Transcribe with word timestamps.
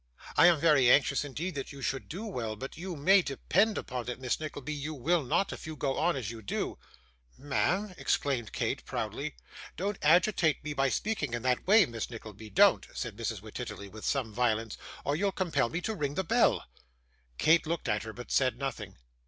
I 0.35 0.47
am 0.47 0.59
very 0.59 0.89
anxious 0.89 1.23
indeed 1.23 1.53
that 1.53 1.71
you 1.71 1.83
should 1.83 2.09
do 2.09 2.25
well, 2.25 2.55
but 2.55 2.75
you 2.75 2.95
may 2.95 3.21
depend 3.21 3.77
upon 3.77 4.09
it, 4.09 4.19
Miss 4.19 4.39
Nickleby, 4.39 4.73
you 4.73 4.95
will 4.95 5.21
not, 5.21 5.53
if 5.53 5.67
you 5.67 5.75
go 5.75 5.95
on 5.99 6.15
as 6.15 6.31
you 6.31 6.41
do.' 6.41 6.79
'Ma'am!' 7.37 7.93
exclaimed 7.99 8.51
Kate, 8.51 8.83
proudly. 8.83 9.35
'Don't 9.77 9.99
agitate 10.01 10.63
me 10.63 10.73
by 10.73 10.89
speaking 10.89 11.35
in 11.35 11.43
that 11.43 11.67
way, 11.67 11.85
Miss 11.85 12.09
Nickleby, 12.09 12.49
don't,' 12.49 12.87
said 12.95 13.15
Mrs. 13.15 13.41
Wititterly, 13.43 13.89
with 13.89 14.03
some 14.03 14.33
violence, 14.33 14.75
'or 15.05 15.15
you'll 15.15 15.31
compel 15.31 15.69
me 15.69 15.81
to 15.81 15.93
ring 15.93 16.15
the 16.15 16.23
bell.' 16.23 16.65
Kate 17.37 17.67
looked 17.67 17.87
at 17.87 18.01
her, 18.01 18.11
but 18.11 18.31
said 18.31 18.57
nothing. 18.57 18.97